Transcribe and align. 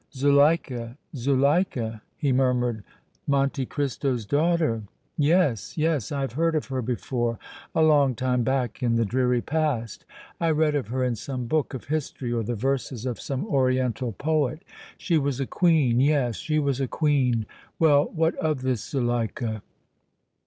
"Zuleika? 0.15 0.97
Zuleika?" 1.15 2.01
he 2.17 2.31
murmured. 2.31 2.83
"Monte 3.27 3.67
Cristo's 3.67 4.25
daughter? 4.25 4.81
Yes, 5.15 5.77
yes, 5.77 6.11
I 6.11 6.21
have 6.21 6.33
heard 6.33 6.55
of 6.55 6.65
her 6.69 6.81
before 6.81 7.37
a 7.75 7.83
long 7.83 8.15
time 8.15 8.41
back 8.41 8.81
in 8.81 8.95
the 8.95 9.05
dreary 9.05 9.41
past! 9.43 10.03
I 10.39 10.49
read 10.49 10.73
of 10.73 10.87
her 10.87 11.03
in 11.03 11.13
some 11.15 11.45
book 11.45 11.75
of 11.75 11.85
history 11.85 12.33
or 12.33 12.41
the 12.41 12.55
verses 12.55 13.05
of 13.05 13.21
some 13.21 13.45
oriental 13.45 14.11
poet. 14.13 14.63
She 14.97 15.19
was 15.19 15.39
a 15.39 15.45
Queen! 15.45 15.99
yes, 15.99 16.37
she 16.37 16.57
was 16.57 16.81
a 16.81 16.87
Queen! 16.87 17.45
Well, 17.77 18.05
what 18.05 18.33
of 18.37 18.63
this 18.63 18.83
Zuleika?" 18.83 19.61